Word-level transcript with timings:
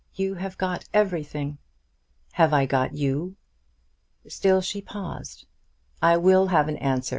You 0.15 0.33
have 0.33 0.57
got 0.57 0.85
everything." 0.95 1.59
"Have 2.31 2.53
I 2.53 2.65
got 2.65 2.95
you?" 2.95 3.35
Still 4.27 4.59
she 4.59 4.81
paused. 4.81 5.45
"I 6.01 6.17
will 6.17 6.47
have 6.47 6.67
an 6.67 6.77
answer. 6.77 7.09